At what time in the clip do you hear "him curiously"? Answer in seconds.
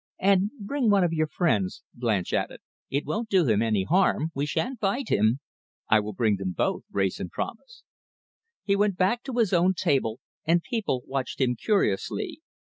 11.39-12.41